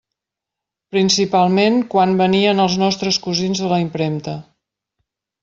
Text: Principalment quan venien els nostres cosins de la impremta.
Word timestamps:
Principalment 0.95 1.77
quan 1.91 2.15
venien 2.21 2.63
els 2.65 2.79
nostres 2.85 3.21
cosins 3.27 3.63
de 3.67 3.71
la 3.75 3.81
impremta. 3.85 4.35